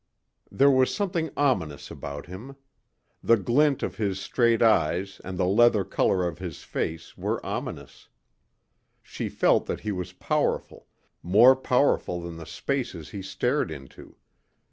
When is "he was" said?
9.81-10.13